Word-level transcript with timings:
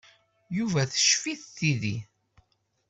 Yuba 0.57 0.81
teccef-it 0.91 1.43
tidi. 1.55 1.95